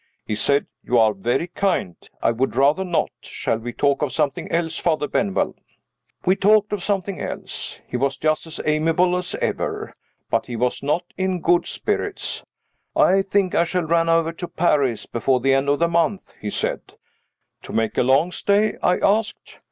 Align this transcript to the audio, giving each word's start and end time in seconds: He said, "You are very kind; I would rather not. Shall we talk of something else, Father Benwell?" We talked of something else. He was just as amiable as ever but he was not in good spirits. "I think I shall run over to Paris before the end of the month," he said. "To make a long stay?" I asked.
He 0.25 0.33
said, 0.33 0.65
"You 0.81 0.97
are 0.97 1.13
very 1.13 1.45
kind; 1.45 1.95
I 2.23 2.31
would 2.31 2.55
rather 2.55 2.83
not. 2.83 3.11
Shall 3.21 3.59
we 3.59 3.71
talk 3.71 4.01
of 4.01 4.11
something 4.11 4.51
else, 4.51 4.79
Father 4.79 5.07
Benwell?" 5.07 5.53
We 6.25 6.35
talked 6.35 6.73
of 6.73 6.81
something 6.81 7.21
else. 7.21 7.79
He 7.87 7.97
was 7.97 8.17
just 8.17 8.47
as 8.47 8.59
amiable 8.65 9.15
as 9.15 9.35
ever 9.35 9.93
but 10.31 10.47
he 10.47 10.55
was 10.55 10.81
not 10.81 11.03
in 11.19 11.39
good 11.39 11.67
spirits. 11.67 12.43
"I 12.95 13.21
think 13.21 13.53
I 13.53 13.63
shall 13.63 13.83
run 13.83 14.09
over 14.09 14.31
to 14.31 14.47
Paris 14.47 15.05
before 15.05 15.39
the 15.39 15.53
end 15.53 15.69
of 15.69 15.77
the 15.77 15.87
month," 15.87 16.33
he 16.41 16.49
said. 16.49 16.81
"To 17.61 17.71
make 17.71 17.95
a 17.95 18.01
long 18.01 18.31
stay?" 18.31 18.77
I 18.81 18.97
asked. 18.97 19.59